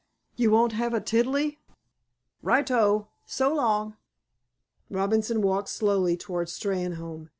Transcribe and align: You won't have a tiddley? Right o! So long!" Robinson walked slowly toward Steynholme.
You 0.35 0.49
won't 0.49 0.71
have 0.73 0.95
a 0.95 0.99
tiddley? 0.99 1.59
Right 2.41 2.71
o! 2.71 3.09
So 3.27 3.53
long!" 3.53 3.97
Robinson 4.89 5.43
walked 5.43 5.69
slowly 5.69 6.17
toward 6.17 6.47
Steynholme. 6.47 7.29